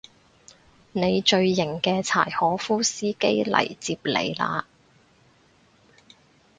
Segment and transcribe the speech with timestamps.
[0.93, 4.63] 你最型嘅柴可夫司機嚟接你喇